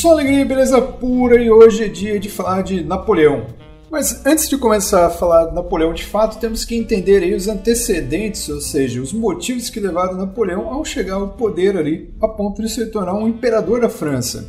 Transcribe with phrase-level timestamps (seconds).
[0.00, 3.48] Só alegria e beleza pura e hoje é dia de falar de Napoleão.
[3.90, 7.48] Mas antes de começar a falar de Napoleão de fato, temos que entender aí os
[7.48, 12.62] antecedentes, ou seja, os motivos que levaram Napoleão ao chegar ao poder ali, a ponto
[12.62, 14.48] de se tornar um imperador da França.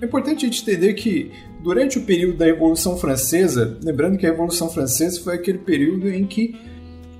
[0.00, 1.32] É importante a gente entender que
[1.64, 6.24] durante o período da Revolução Francesa, lembrando que a Revolução Francesa foi aquele período em
[6.24, 6.54] que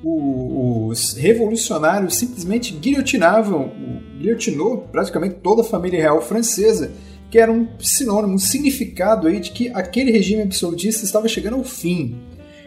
[0.05, 3.73] os revolucionários simplesmente guilhotinavam,
[4.19, 6.93] guilhotinou praticamente toda a família real francesa,
[7.33, 11.65] que era um sinônimo, um significado aí de que aquele regime absolutista estava chegando ao
[11.65, 12.21] fim.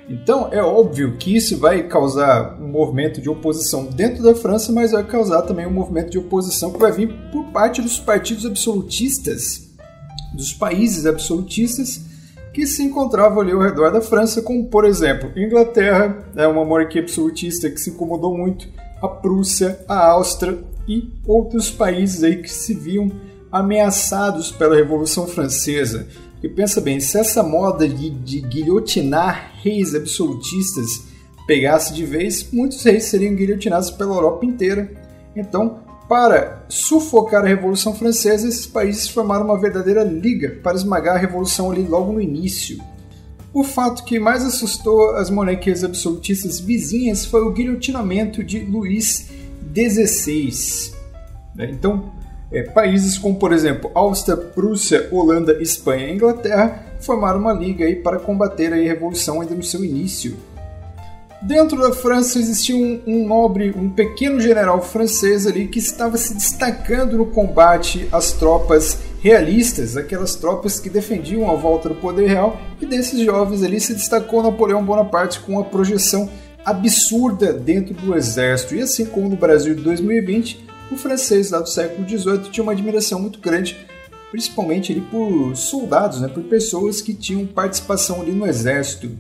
[0.10, 4.92] Então é óbvio que isso vai causar um movimento de oposição dentro da França, mas
[4.92, 9.70] vai causar também um movimento de oposição que vai vir por parte dos partidos absolutistas,
[10.34, 12.02] dos países absolutistas
[12.52, 17.04] que se encontravam ali ao redor da França, como por exemplo, Inglaterra, é uma monarquia
[17.04, 18.68] absolutista que se incomodou muito,
[19.00, 23.12] a Prússia, a Áustria e outros países aí que se viam
[23.60, 26.08] ameaçados pela Revolução Francesa.
[26.44, 31.04] E pensa bem, se essa moda de, de guilhotinar reis absolutistas
[31.48, 34.92] pegasse de vez, muitos reis seriam guilhotinados pela Europa inteira.
[35.36, 41.20] Então, para sufocar a Revolução Francesa, esses países formaram uma verdadeira liga para esmagar a
[41.20, 42.80] Revolução ali logo no início.
[43.54, 49.32] O fato que mais assustou as monarquias absolutistas vizinhas foi o guilhotinamento de Luís
[49.74, 50.94] XVI.
[51.56, 51.70] Né?
[51.72, 52.12] Então,
[52.52, 57.96] é, países como, por exemplo, Áustria, Prússia, Holanda, Espanha e Inglaterra formaram uma liga aí
[57.96, 60.38] para combater a Revolução ainda no seu início.
[61.42, 66.34] Dentro da França existia um, um, nobre, um pequeno general francês ali que estava se
[66.34, 72.58] destacando no combate às tropas realistas, aquelas tropas que defendiam a volta do poder real,
[72.82, 76.30] e desses jovens ali se destacou Napoleão Bonaparte com uma projeção
[76.64, 78.74] absurda dentro do exército.
[78.74, 82.72] E assim como no Brasil de 2020, o francês lá do século XVIII tinha uma
[82.72, 83.78] admiração muito grande,
[84.32, 89.18] principalmente ali por soldados, né, por pessoas que tinham participação ali no exército.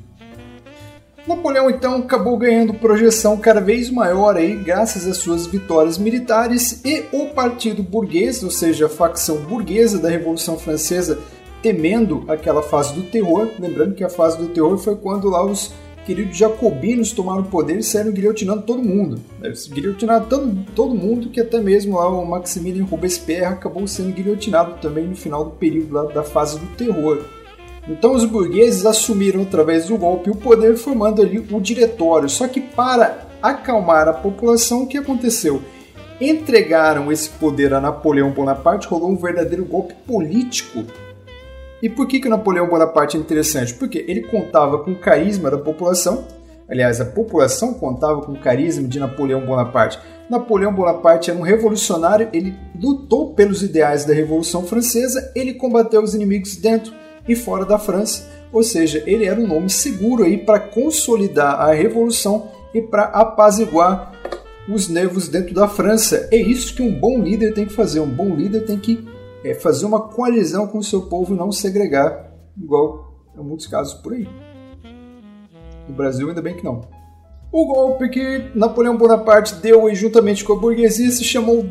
[1.27, 7.05] Napoleão então acabou ganhando projeção cada vez maior aí, graças às suas vitórias militares e
[7.11, 11.17] o partido burguês, ou seja, a facção burguesa da Revolução Francesa,
[11.63, 13.49] temendo aquela fase do terror.
[13.59, 15.73] Lembrando que a fase do terror foi quando lá os
[16.05, 19.19] queridos jacobinos tomaram o poder e saíram guilhotinando todo mundo.
[19.41, 24.75] Eles guilhotinaram todo, todo mundo, que até mesmo lá o Maximilien Robespierre acabou sendo guilhotinado
[24.79, 27.25] também no final do período lá da fase do terror.
[27.87, 32.29] Então os burgueses assumiram através do golpe o poder, formando ali o diretório.
[32.29, 35.61] Só que para acalmar a população, o que aconteceu?
[36.19, 40.85] Entregaram esse poder a Napoleão Bonaparte, rolou um verdadeiro golpe político.
[41.81, 43.73] E por que, que Napoleão Bonaparte é interessante?
[43.73, 46.25] Porque ele contava com o carisma da população,
[46.69, 49.99] aliás, a população contava com o carisma de Napoleão Bonaparte.
[50.29, 56.15] Napoleão Bonaparte era um revolucionário, ele lutou pelos ideais da Revolução Francesa, ele combateu os
[56.15, 56.93] inimigos dentro
[57.27, 61.73] e fora da França, ou seja, ele era um nome seguro aí para consolidar a
[61.73, 64.11] revolução e para apaziguar
[64.67, 66.27] os nervos dentro da França.
[66.31, 67.99] É isso que um bom líder tem que fazer.
[67.99, 69.07] Um bom líder tem que
[69.45, 73.93] é, fazer uma coalizão com o seu povo e não segregar, igual em muitos casos
[73.93, 74.27] por aí.
[75.87, 76.81] No Brasil, ainda bem que não.
[77.51, 81.63] O golpe que Napoleão Bonaparte deu aí, juntamente com a burguesia se chamou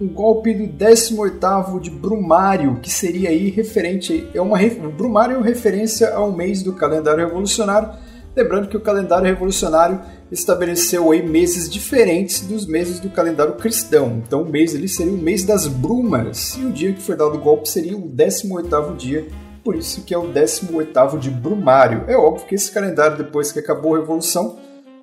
[0.00, 4.58] um golpe do 18º de Brumário, que seria aí referente, é uma,
[4.96, 7.90] Brumário é uma referência ao mês do calendário revolucionário,
[8.36, 14.42] lembrando que o calendário revolucionário estabeleceu aí meses diferentes dos meses do calendário cristão, então
[14.42, 17.40] o mês ali seria o mês das brumas, e o dia que foi dado o
[17.40, 19.26] golpe seria o 18º dia,
[19.64, 22.04] por isso que é o 18º de Brumário.
[22.06, 24.58] É óbvio que esse calendário, depois que acabou a Revolução,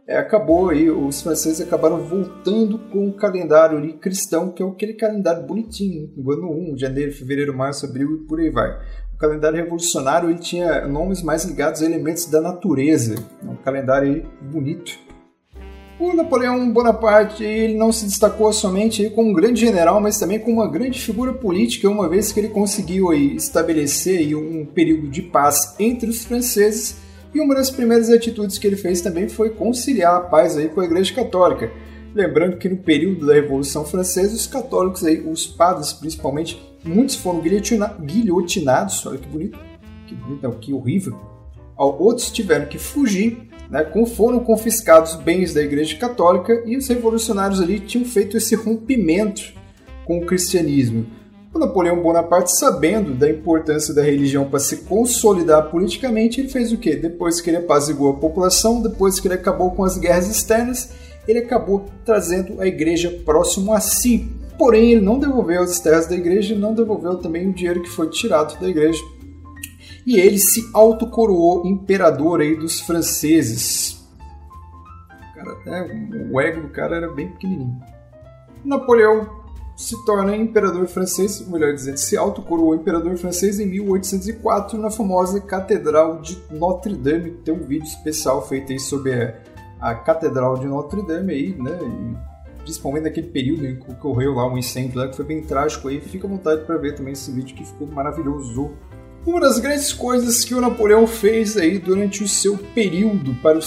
[0.07, 4.93] é, acabou aí, os franceses acabaram voltando com o calendário ali, cristão, que é aquele
[4.93, 8.69] calendário bonitinho, ano 1, janeiro, fevereiro, março, abril e por aí vai.
[9.13, 14.11] O calendário revolucionário ele tinha nomes mais ligados a elementos da natureza, é um calendário
[14.11, 14.91] aí bonito.
[15.97, 20.57] O Napoleão Bonaparte ele não se destacou somente como um grande general, mas também como
[20.57, 25.21] uma grande figura política, uma vez que ele conseguiu aí, estabelecer aí, um período de
[25.21, 27.02] paz entre os franceses
[27.33, 30.81] e uma das primeiras atitudes que ele fez também foi conciliar a paz aí com
[30.81, 31.71] a Igreja Católica.
[32.13, 37.41] Lembrando que no período da Revolução Francesa, os católicos, aí, os padres principalmente, muitos foram
[37.41, 39.03] guilhotina guilhotinados.
[39.05, 39.57] Olha que bonito,
[40.05, 41.19] que bonito, não, que horrível.
[41.75, 43.83] Outros tiveram que fugir, né,
[44.15, 49.53] foram confiscados bens da Igreja Católica e os revolucionários ali tinham feito esse rompimento
[50.05, 51.07] com o cristianismo.
[51.53, 56.77] O Napoleão Bonaparte, sabendo da importância da religião para se consolidar politicamente, ele fez o
[56.77, 56.95] quê?
[56.95, 60.89] Depois que ele apaziguou a população, depois que ele acabou com as guerras externas,
[61.27, 64.27] ele acabou trazendo a igreja próximo a si.
[64.57, 67.89] porém ele não devolveu as terras da igreja e não devolveu também o dinheiro que
[67.89, 69.01] foi tirado da igreja.
[70.07, 74.03] E ele se autocoroou imperador aí dos franceses.
[75.35, 77.79] Cara, é, o ego do cara era bem pequenininho.
[78.65, 79.42] Napoleão
[79.75, 86.21] se torna imperador francês, melhor dizendo, se autocoroou imperador francês em 1804 na famosa Catedral
[86.21, 87.31] de Notre Dame.
[87.31, 89.33] Tem um vídeo especial feito aí sobre
[89.79, 91.77] a, Catedral de Notre Dame aí, né?
[91.81, 95.87] E, principalmente naquele período em que ocorreu lá um incêndio lá que foi bem trágico
[95.87, 95.99] aí.
[95.99, 98.71] Fica à vontade para ver também esse vídeo que ficou maravilhoso.
[99.25, 103.61] Uma das grandes coisas que o Napoleão fez aí durante o seu período para, o,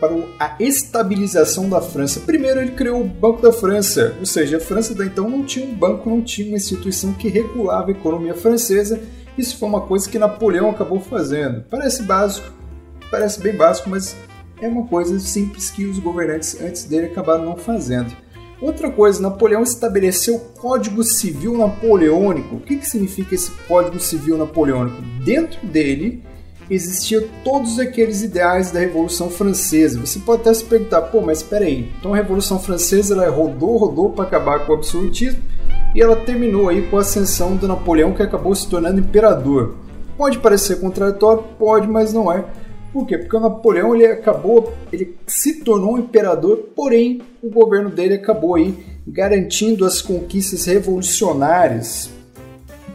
[0.00, 2.20] para a estabilização da França.
[2.20, 5.66] Primeiro, ele criou o Banco da França, ou seja, a França até então não tinha
[5.66, 8.98] um banco, não tinha uma instituição que regulava a economia francesa.
[9.36, 11.62] Isso foi uma coisa que Napoleão acabou fazendo.
[11.68, 12.50] Parece básico,
[13.10, 14.16] parece bem básico, mas
[14.58, 18.23] é uma coisa simples que os governantes antes dele acabaram não fazendo.
[18.64, 22.56] Outra coisa, Napoleão estabeleceu o Código Civil Napoleônico.
[22.56, 25.02] O que, que significa esse Código Civil Napoleônico?
[25.22, 26.22] Dentro dele
[26.70, 30.00] existiam todos aqueles ideais da Revolução Francesa.
[30.00, 33.76] Você pode até se perguntar, pô, mas espera aí, então a Revolução Francesa ela rodou,
[33.76, 35.42] rodou para acabar com o absolutismo
[35.94, 39.74] e ela terminou aí com a ascensão do Napoleão que acabou se tornando imperador.
[40.16, 42.46] Pode parecer contraditório, pode, mas não é.
[42.94, 43.18] Por quê?
[43.18, 48.54] Porque o Napoleão ele acabou, ele se tornou um imperador, porém o governo dele acabou
[48.54, 48.72] aí
[49.04, 52.08] garantindo as conquistas revolucionárias,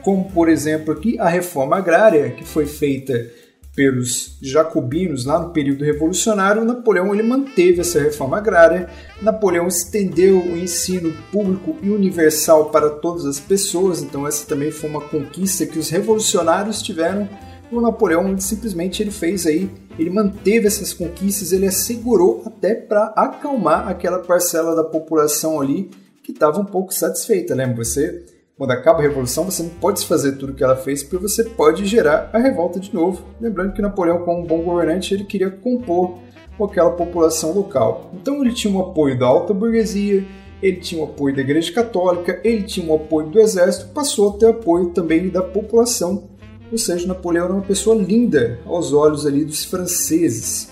[0.02, 3.30] como por exemplo aqui a reforma agrária que foi feita
[3.76, 8.90] pelos jacobinos lá no período revolucionário, Napoleão ele manteve essa reforma agrária.
[9.22, 14.90] Napoleão estendeu o ensino público e universal para todas as pessoas, então essa também foi
[14.90, 17.28] uma conquista que os revolucionários tiveram
[17.72, 23.88] o Napoleão simplesmente ele fez aí, ele manteve essas conquistas, ele assegurou até para acalmar
[23.88, 25.90] aquela parcela da população ali
[26.24, 27.54] que estava um pouco satisfeita.
[27.54, 28.26] Lembra você?
[28.58, 31.44] Quando acaba a revolução, você não pode fazer tudo o que ela fez, porque você
[31.46, 33.24] pode gerar a revolta de novo.
[33.40, 36.18] Lembrando que Napoleão, como um bom governante, ele queria compor
[36.58, 38.12] com aquela população local.
[38.14, 40.26] Então ele tinha o apoio da alta burguesia,
[40.62, 44.38] ele tinha o apoio da Igreja Católica, ele tinha o apoio do Exército, passou a
[44.38, 46.28] ter apoio também da população
[46.72, 50.70] ou seja, Napoleão era uma pessoa linda aos olhos ali dos franceses.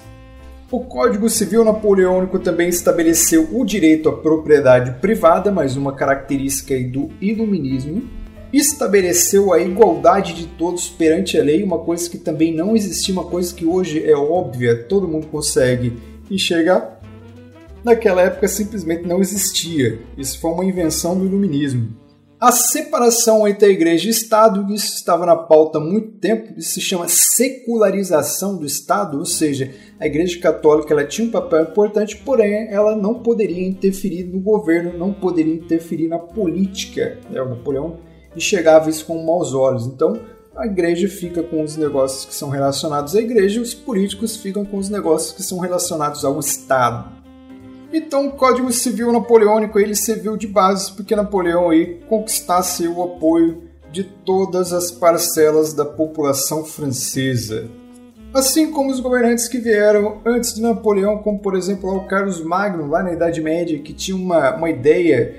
[0.69, 7.09] O Código Civil Napoleônico também estabeleceu o direito à propriedade privada, mais uma característica do
[7.21, 8.03] iluminismo.
[8.51, 13.23] Estabeleceu a igualdade de todos perante a lei, uma coisa que também não existia, uma
[13.23, 15.97] coisa que hoje é óbvia, todo mundo consegue
[16.29, 16.99] enxergar.
[17.81, 19.99] Naquela época simplesmente não existia.
[20.17, 21.95] Isso foi uma invenção do iluminismo.
[22.39, 26.53] A separação entre a igreja e o Estado, isso estava na pauta há muito tempo,
[26.55, 31.63] isso se chama secularização do Estado, ou seja, a igreja católica ela tinha um papel
[31.63, 37.17] importante, porém ela não poderia interferir no governo, não poderia interferir na política.
[37.27, 37.41] Né?
[37.41, 37.97] O Napoleão
[38.35, 39.87] enxergava isso com maus olhos.
[39.87, 40.19] Então,
[40.55, 44.63] a igreja fica com os negócios que são relacionados à igreja e os políticos ficam
[44.63, 47.16] com os negócios que são relacionados ao Estado.
[47.91, 53.63] Então o Código Civil Napoleônico ele serviu de base porque Napoleão aí conquistasse o apoio
[53.91, 57.69] de todas as parcelas da população francesa.
[58.33, 62.87] Assim como os governantes que vieram antes de Napoleão, como por exemplo o Carlos Magno,
[62.87, 65.33] lá na Idade Média, que tinha uma, uma ideia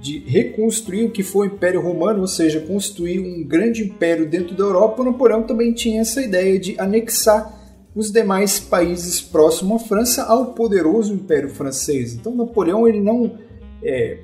[0.00, 4.54] de reconstruir o que foi o Império Romano, ou seja, construir um grande império dentro
[4.54, 7.52] da Europa, Napoleão também tinha essa ideia de anexar
[7.94, 12.14] os demais países próximos à França ao poderoso Império Francês.
[12.14, 13.38] Então Napoleão ele não
[13.82, 14.18] é,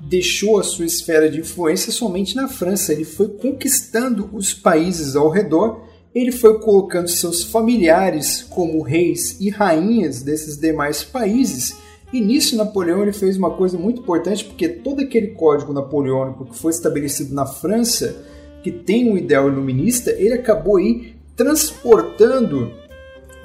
[0.00, 5.30] deixou a sua esfera de influência somente na França, ele foi conquistando os países ao
[5.30, 5.82] redor,
[6.14, 11.76] ele foi colocando seus familiares como reis e rainhas desses demais países.
[12.12, 16.56] E nisso Napoleão ele fez uma coisa muito importante, porque todo aquele código napoleônico que
[16.56, 18.24] foi estabelecido na França,
[18.62, 22.72] que tem um ideal iluminista, ele acabou aí transportando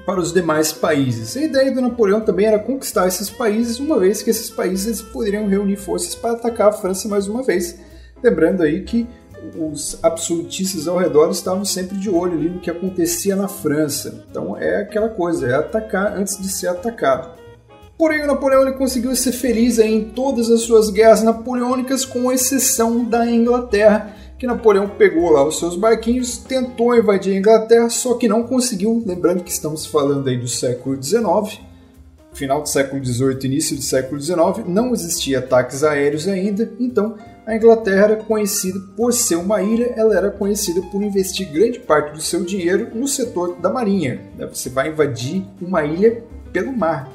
[0.09, 1.37] para os demais países.
[1.37, 5.47] A ideia do Napoleão também era conquistar esses países, uma vez que esses países poderiam
[5.47, 7.77] reunir forças para atacar a França mais uma vez.
[8.23, 9.07] Lembrando aí que
[9.55, 14.25] os absolutistas ao redor estavam sempre de olho ali no que acontecia na França.
[14.27, 17.37] Então é aquela coisa, é atacar antes de ser atacado.
[17.95, 23.05] Porém, o Napoleão ele conseguiu ser feliz em todas as suas guerras napoleônicas, com exceção
[23.05, 28.25] da Inglaterra, que Napoleão pegou lá os seus barquinhos, tentou invadir a Inglaterra, só que
[28.25, 29.03] não conseguiu.
[29.05, 31.59] Lembrando que estamos falando aí do século XIX,
[32.31, 37.53] final do século XVIII, início do século XIX, não existia ataques aéreos ainda, então a
[37.53, 42.21] Inglaterra era conhecida por ser uma ilha, ela era conhecida por investir grande parte do
[42.21, 44.21] seu dinheiro no setor da marinha.
[44.37, 44.47] Né?
[44.47, 47.11] Você vai invadir uma ilha pelo mar.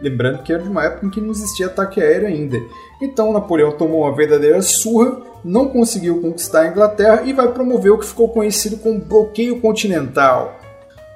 [0.00, 2.58] Lembrando que era de uma época em que não existia ataque aéreo ainda.
[3.00, 7.98] Então Napoleão tomou uma verdadeira surra, não conseguiu conquistar a Inglaterra e vai promover o
[7.98, 10.56] que ficou conhecido como bloqueio continental.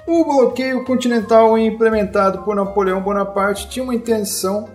[0.06, 4.68] O bloqueio continental implementado por Napoleão Bonaparte tinha uma intenção,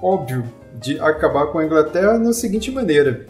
[0.00, 3.26] óbvio, de acabar com a Inglaterra da seguinte maneira: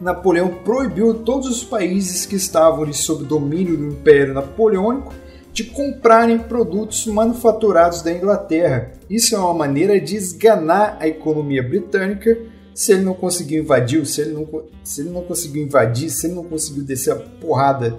[0.00, 5.12] Napoleão proibiu todos os países que estavam sob domínio do Império Napoleônico
[5.56, 8.92] de comprarem produtos manufaturados da Inglaterra.
[9.08, 12.38] Isso é uma maneira de esganar a economia britânica
[12.74, 14.46] se ele não conseguiu invadir, se ele não,
[14.84, 17.98] se ele não conseguiu invadir, se ele não conseguiu descer a porrada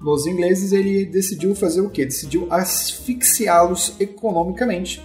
[0.00, 2.04] nos ingleses, ele decidiu fazer o quê?
[2.04, 5.02] Decidiu asfixiá-los economicamente.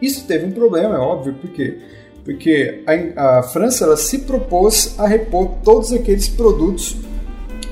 [0.00, 1.78] Isso teve um problema, é óbvio, porque
[2.22, 2.84] porque
[3.16, 6.98] a, a França ela se propôs a repor todos aqueles produtos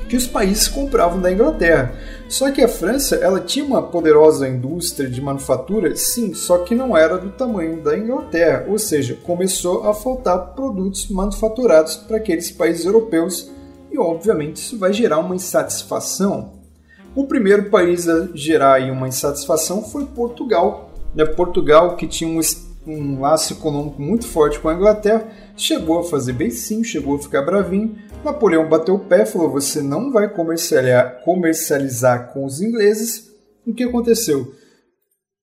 [0.09, 1.93] que os países compravam da Inglaterra.
[2.27, 6.97] Só que a França ela tinha uma poderosa indústria de manufatura, sim, só que não
[6.97, 12.85] era do tamanho da Inglaterra, ou seja, começou a faltar produtos manufaturados para aqueles países
[12.85, 13.49] europeus
[13.91, 16.59] e, obviamente, isso vai gerar uma insatisfação.
[17.15, 20.91] O primeiro país a gerar uma insatisfação foi Portugal.
[21.15, 21.25] Né?
[21.25, 22.29] Portugal, que tinha
[22.87, 27.41] um, laço econômico muito forte com a Inglaterra, chegou a fazer beicinho, chegou a ficar
[27.41, 33.29] bravinho, Napoleão bateu o pé falou: Você não vai comercializar, com os ingleses.
[33.65, 34.53] O que aconteceu?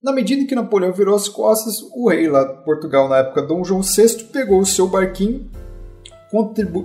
[0.02, 3.64] Na medida que Napoleão virou as costas, o rei lá de Portugal, na época Dom
[3.64, 5.50] João VI, pegou o seu barquinho,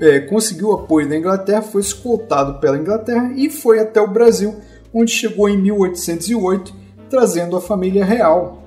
[0.02, 4.56] é, conseguiu apoio da Inglaterra, foi escoltado pela Inglaterra e foi até o Brasil,
[4.94, 6.74] onde chegou em 1808,
[7.10, 8.64] trazendo a família real,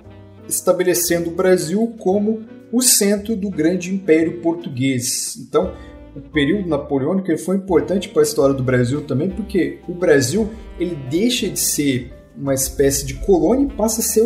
[0.46, 5.36] estabelecendo o Brasil como o centro do grande império português.
[5.38, 5.72] Então,
[6.14, 10.48] o período napoleônico ele foi importante para a história do Brasil também, porque o Brasil
[10.78, 14.22] ele deixa de ser uma espécie de colônia e passa a ser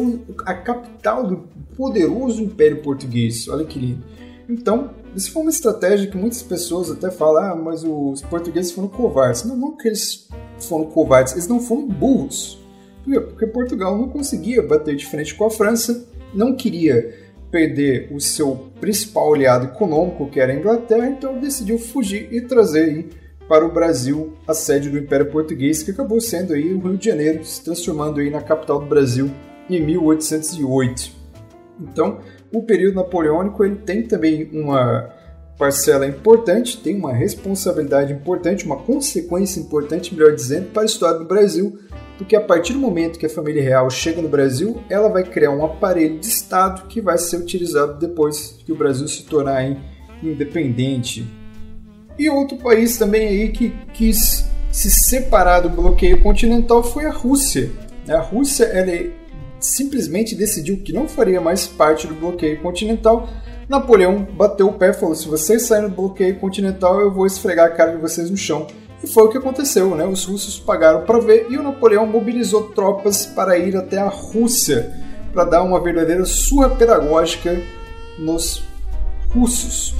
[0.47, 3.49] a capital do poderoso Império Português.
[3.49, 4.02] Olha que lindo.
[4.49, 8.88] Então, isso foi uma estratégia que muitas pessoas até falam, ah, mas os portugueses foram
[8.88, 9.45] covardes.
[9.45, 10.28] Não, não que eles
[10.59, 12.59] foram covardes, eles não foram burros.
[13.04, 18.71] Porque Portugal não conseguia bater de frente com a França, não queria perder o seu
[18.81, 23.09] principal aliado econômico, que era a Inglaterra, então decidiu fugir e trazer aí
[23.49, 27.07] para o Brasil a sede do Império Português, que acabou sendo aí o Rio de
[27.07, 29.31] Janeiro, se transformando aí na capital do Brasil
[29.71, 31.11] em 1808.
[31.81, 32.21] Então,
[32.52, 35.17] o período napoleônico ele tem também uma
[35.58, 41.24] parcela importante, tem uma responsabilidade importante, uma consequência importante, melhor dizendo, para a história do
[41.24, 41.78] Brasil,
[42.16, 45.50] porque a partir do momento que a família real chega no Brasil, ela vai criar
[45.50, 49.76] um aparelho de Estado que vai ser utilizado depois que o Brasil se tornar
[50.22, 51.26] independente.
[52.18, 57.70] E outro país também aí que quis se separar do bloqueio continental foi a Rússia.
[58.08, 59.10] A Rússia ela
[59.60, 63.28] simplesmente decidiu que não faria mais parte do bloqueio continental.
[63.68, 67.66] Napoleão bateu o pé e falou: se vocês saírem do bloqueio continental, eu vou esfregar
[67.66, 68.66] a cara de vocês no chão.
[69.02, 70.04] E foi o que aconteceu, né?
[70.06, 74.92] Os russos pagaram para ver e o Napoleão mobilizou tropas para ir até a Rússia
[75.32, 77.60] para dar uma verdadeira surra pedagógica
[78.18, 78.62] nos
[79.30, 79.94] russos.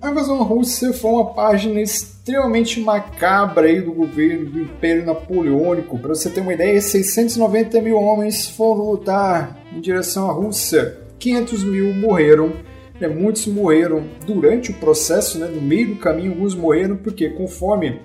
[0.00, 5.98] A invasão russa foi uma página extremamente macabra aí do governo do Império Napoleônico.
[5.98, 11.05] Para você ter uma ideia, 690 mil homens foram lutar em direção à Rússia.
[11.18, 12.52] 500 mil morreram
[13.00, 18.00] né, muitos morreram durante o processo, né, no meio do caminho, alguns morreram porque, conforme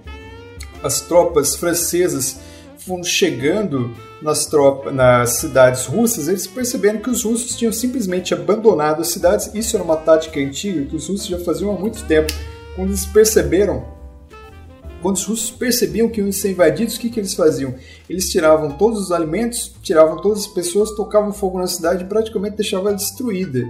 [0.84, 2.40] as tropas francesas
[2.78, 3.92] foram chegando
[4.22, 9.54] nas, tropas, nas cidades russas, eles perceberam que os russos tinham simplesmente abandonado as cidades.
[9.54, 12.34] Isso era uma tática antiga que os russos já faziam há muito tempo.
[12.76, 13.86] Quando eles perceberam,
[15.02, 17.74] quando os russos percebiam que iam ser invadidos, o que, que eles faziam?
[18.10, 22.58] Eles tiravam todos os alimentos, tiravam todas as pessoas, tocavam fogo na cidade e praticamente
[22.58, 23.64] deixavam ela destruída.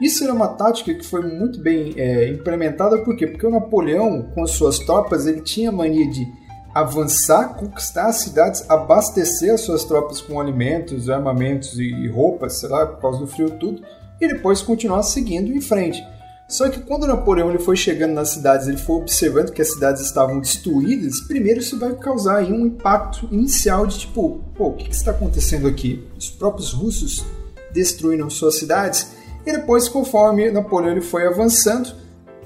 [0.00, 3.26] Isso era uma tática que foi muito bem é, implementada, por quê?
[3.26, 6.26] Porque o Napoleão, com as suas tropas, ele tinha a mania de
[6.72, 12.86] avançar, conquistar as cidades, abastecer as suas tropas com alimentos, armamentos e roupas, sei lá,
[12.86, 13.82] por causa do frio tudo,
[14.20, 16.00] e depois continuar seguindo em frente.
[16.48, 20.00] Só que quando Napoleão ele foi chegando nas cidades, ele foi observando que as cidades
[20.00, 24.88] estavam destruídas, primeiro isso vai causar aí um impacto inicial de tipo, pô, o que,
[24.88, 26.02] que está acontecendo aqui?
[26.16, 27.22] Os próprios russos
[27.70, 29.08] destruíram suas cidades
[29.44, 31.92] e depois, conforme Napoleão ele foi avançando,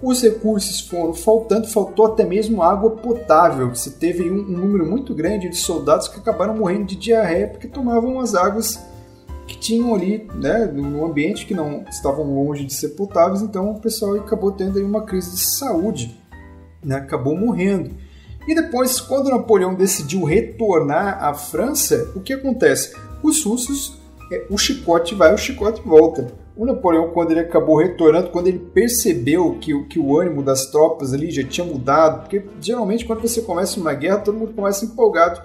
[0.02, 3.68] os recursos foram faltando, faltou até mesmo água potável.
[3.68, 7.68] Você teve um, um número muito grande de soldados que acabaram morrendo de diarreia porque
[7.68, 8.80] tomavam as águas
[9.46, 12.94] que tinham ali, né, no ambiente que não estavam longe de ser
[13.42, 16.16] então o pessoal acabou tendo aí uma crise de saúde,
[16.82, 17.90] né, acabou morrendo.
[18.46, 22.94] E depois, quando Napoleão decidiu retornar à França, o que acontece?
[23.22, 24.00] Os russos,
[24.32, 28.58] é, o chicote vai, o chicote volta O Napoleão, quando ele acabou retornando, quando ele
[28.58, 33.40] percebeu que, que o ânimo das tropas ali já tinha mudado, porque geralmente quando você
[33.42, 35.40] começa uma guerra, todo mundo começa empolgado.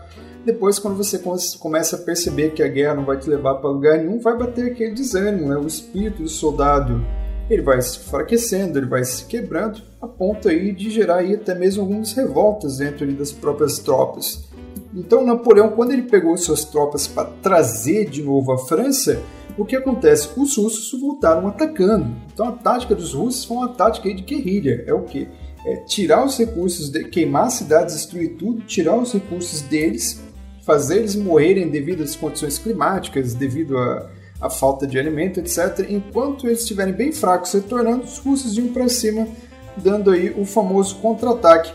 [0.48, 1.22] Depois, quando você
[1.60, 4.72] começa a perceber que a guerra não vai te levar para lugar nenhum, vai bater
[4.72, 5.58] aquele desânimo, né?
[5.58, 7.06] O espírito do soldado
[7.50, 11.54] ele vai se enfraquecendo, ele vai se quebrando, a ponto aí de gerar aí até
[11.54, 14.46] mesmo algumas revoltas dentro das próprias tropas.
[14.94, 19.22] Então Napoleão, quando ele pegou suas tropas para trazer de novo a França,
[19.58, 20.30] o que acontece?
[20.38, 22.08] Os russos voltaram atacando.
[22.34, 24.86] Então a tática dos russos foi uma tática de guerrilha.
[24.88, 25.27] É o que?
[25.66, 30.25] É tirar os recursos, de, queimar cidades, destruir tudo, tirar os recursos deles,
[30.68, 34.10] fazer eles morrerem devido às condições climáticas, devido a,
[34.42, 35.88] a falta de alimento, etc.
[35.90, 39.26] Enquanto eles estiverem bem fracos retornando, os russos iam para cima,
[39.78, 41.72] dando aí o famoso contra-ataque.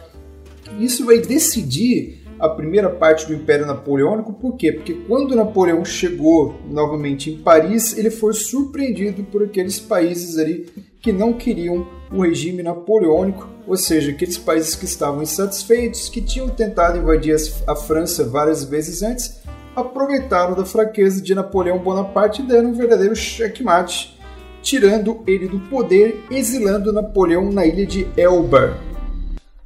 [0.79, 4.73] Isso vai decidir a primeira parte do Império Napoleônico, por quê?
[4.73, 10.67] Porque quando Napoleão chegou novamente em Paris, ele foi surpreendido por aqueles países ali
[11.03, 16.49] que não queriam o regime napoleônico, ou seja, aqueles países que estavam insatisfeitos, que tinham
[16.49, 17.35] tentado invadir
[17.67, 19.43] a França várias vezes antes,
[19.75, 24.17] aproveitaram da fraqueza de Napoleão Bonaparte e deram um verdadeiro checkmate,
[24.63, 28.79] tirando ele do poder, exilando Napoleão na ilha de Elba.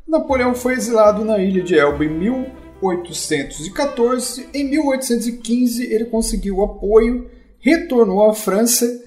[0.09, 4.49] Napoleão foi exilado na ilha de Elba em 1814.
[4.55, 7.28] Em 1815, ele conseguiu apoio,
[7.59, 9.05] retornou à França,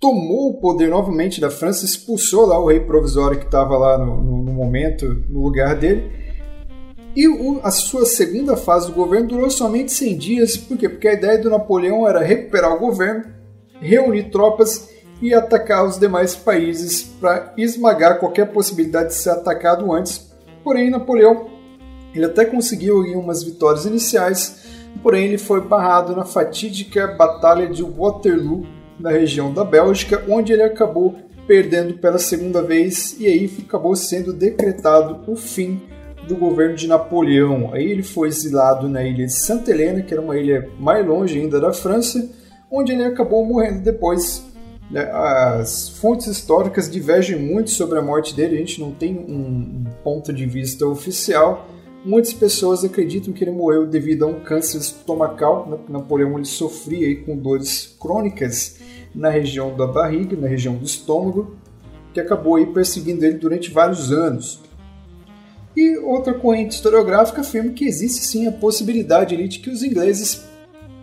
[0.00, 4.22] tomou o poder novamente da França, expulsou lá o rei provisório que estava lá no,
[4.22, 6.10] no, no, momento, no lugar dele.
[7.14, 10.56] E o, a sua segunda fase do governo durou somente 100 dias.
[10.56, 10.88] Por quê?
[10.88, 13.24] Porque a ideia do Napoleão era recuperar o governo,
[13.78, 14.88] reunir tropas
[15.20, 20.32] e atacar os demais países para esmagar qualquer possibilidade de ser atacado antes.
[20.64, 21.50] Porém, Napoleão
[22.14, 24.64] ele até conseguiu umas vitórias iniciais,
[25.02, 28.66] porém ele foi barrado na fatídica Batalha de Waterloo,
[29.00, 34.32] na região da Bélgica, onde ele acabou perdendo pela segunda vez e aí acabou sendo
[34.32, 35.80] decretado o fim
[36.28, 37.70] do governo de Napoleão.
[37.72, 41.40] Aí ele foi exilado na ilha de Santa Helena, que era uma ilha mais longe
[41.40, 42.30] ainda da França,
[42.70, 44.44] onde ele acabou morrendo depois.
[44.90, 45.10] Né?
[45.12, 50.32] As fontes históricas divergem muito sobre a morte dele, a gente não tem um ponto
[50.32, 51.66] de vista oficial,
[52.02, 55.84] Muitas pessoas acreditam que ele morreu devido a um câncer estomacal.
[55.86, 58.78] Napoleão ele sofria com dores crônicas
[59.14, 61.56] na região da barriga, na região do estômago,
[62.12, 64.60] que acabou aí perseguindo ele durante vários anos.
[65.76, 70.44] E outra corrente historiográfica afirma que existe sim a possibilidade ali de que os ingleses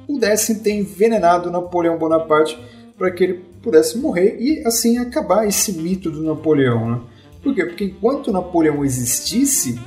[0.06, 2.58] pudessem ter envenenado Napoleão Bonaparte
[2.98, 6.92] para que ele pudesse morrer e assim acabar esse mito do Napoleão.
[6.92, 7.02] Né?
[7.42, 7.66] Por quê?
[7.66, 9.80] Porque enquanto Napoleão existisse,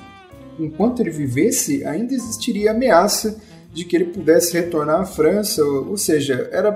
[0.59, 3.41] enquanto ele vivesse, ainda existiria ameaça
[3.73, 6.73] de que ele pudesse retornar à França, ou, seja, era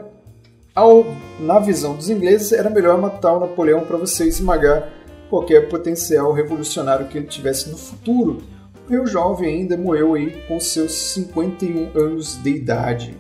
[0.74, 1.06] ao,
[1.38, 4.88] na visão dos ingleses era melhor matar o Napoleão para você esmagar
[5.30, 8.42] qualquer potencial revolucionário que ele tivesse no futuro.
[8.88, 13.16] O jovem ainda morreu aí com seus 51 anos de idade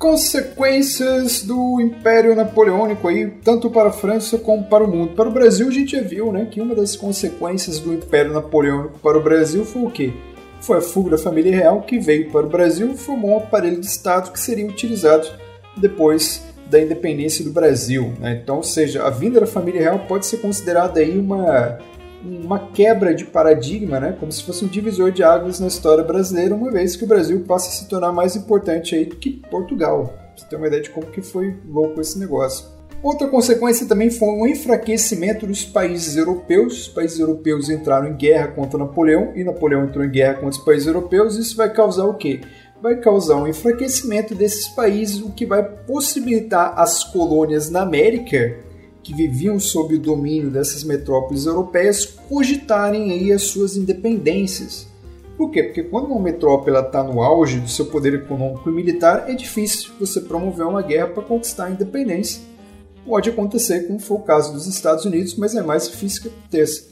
[0.00, 5.14] consequências do Império Napoleônico aí, tanto para a França como para o mundo.
[5.14, 8.98] Para o Brasil, a gente já viu né, que uma das consequências do Império Napoleônico
[9.00, 10.14] para o Brasil foi o quê?
[10.62, 13.78] Foi a fuga da família real que veio para o Brasil e formou um aparelho
[13.78, 15.28] de Estado que seria utilizado
[15.76, 18.14] depois da independência do Brasil.
[18.20, 18.40] Né?
[18.42, 21.78] Então, ou seja, a vinda da família real pode ser considerada aí uma
[22.22, 24.14] uma quebra de paradigma, né?
[24.20, 27.42] como se fosse um divisor de águas na história brasileira, uma vez que o Brasil
[27.48, 30.14] passa a se tornar mais importante aí que Portugal.
[30.36, 32.66] Você ter uma ideia de como que foi louco esse negócio.
[33.02, 36.82] Outra consequência também foi um enfraquecimento dos países europeus.
[36.82, 40.58] Os países europeus entraram em guerra contra Napoleão e Napoleão entrou em guerra contra os
[40.58, 41.38] países europeus.
[41.38, 42.40] Isso vai causar o quê?
[42.82, 48.58] Vai causar um enfraquecimento desses países, o que vai possibilitar as colônias na América
[49.02, 54.86] que viviam sob o domínio dessas metrópoles europeias cogitarem aí as suas independências.
[55.36, 55.62] Por quê?
[55.62, 59.90] Porque quando uma metrópole está no auge do seu poder econômico e militar, é difícil
[59.98, 62.42] você promover uma guerra para conquistar a independência.
[63.06, 66.90] Pode acontecer, como foi o caso dos Estados Unidos, mas é mais difícil que aconteça.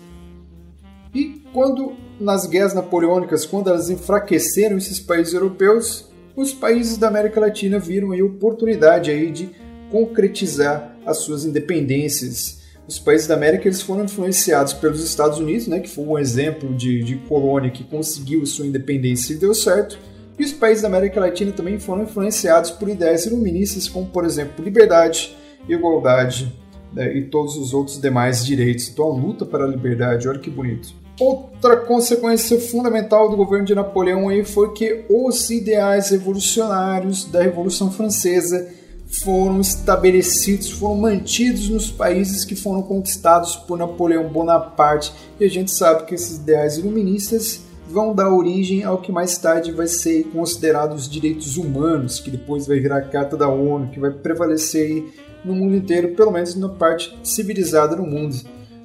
[1.14, 7.40] E quando, nas guerras napoleônicas, quando elas enfraqueceram esses países europeus, os países da América
[7.40, 9.50] Latina viram a oportunidade aí de
[9.90, 12.58] concretizar as suas independências.
[12.86, 16.74] Os países da América eles foram influenciados pelos Estados Unidos, né, que foi um exemplo
[16.74, 19.98] de, de colônia que conseguiu sua independência e deu certo.
[20.38, 24.64] E os países da América Latina também foram influenciados por ideias iluministas, como, por exemplo,
[24.64, 25.36] liberdade,
[25.68, 26.54] igualdade
[26.92, 28.88] né, e todos os outros demais direitos.
[28.88, 30.94] Então, a luta para a liberdade, olha que bonito.
[31.18, 37.90] Outra consequência fundamental do governo de Napoleão aí foi que os ideais revolucionários da Revolução
[37.90, 38.68] Francesa
[39.10, 45.12] foram estabelecidos, foram mantidos nos países que foram conquistados por Napoleão Bonaparte.
[45.40, 49.72] E a gente sabe que esses ideais iluministas vão dar origem ao que mais tarde
[49.72, 53.98] vai ser considerado os direitos humanos, que depois vai virar a Carta da ONU, que
[53.98, 55.04] vai prevalecer
[55.44, 58.36] no mundo inteiro, pelo menos na parte civilizada do mundo.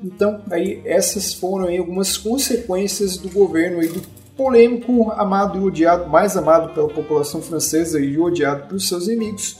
[0.03, 4.01] Então, aí essas foram aí algumas consequências do governo aí do
[4.35, 9.57] polêmico, amado e odiado, mais amado pela população francesa e odiado por seus inimigos,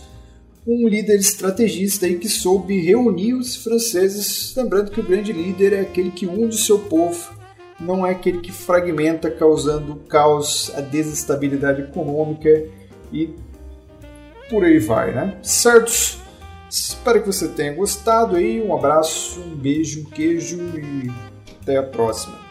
[0.65, 5.82] um líder estrategista aí que soube reunir os franceses, lembrando que o grande líder é
[5.82, 7.34] aquele que une o seu povo,
[7.79, 12.49] não é aquele que fragmenta, causando caos, a desestabilidade econômica
[13.12, 13.29] e
[14.49, 15.38] por aí vai, né?
[15.41, 16.23] Certos?
[17.04, 18.62] Espero que você tenha gostado aí.
[18.62, 21.12] Um abraço, um beijo, um queijo e
[21.62, 22.42] até a próxima.